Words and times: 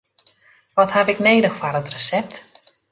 Wat 0.77 0.91
haw 0.95 1.07
ik 1.13 1.19
nedich 1.27 1.57
foar 1.59 1.77
it 1.79 1.93
resept? 1.95 2.35